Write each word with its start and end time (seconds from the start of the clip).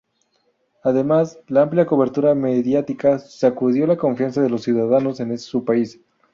Además, 0.83 1.37
la 1.47 1.61
amplia 1.61 1.85
cobertura 1.85 2.33
mediática 2.33 3.19
sacudió 3.19 3.85
la 3.85 3.97
confianza 3.97 4.41
de 4.41 4.49
los 4.49 4.63
ciudadanos 4.63 5.19
en 5.19 5.37
su 5.37 5.63
país. 5.63 6.01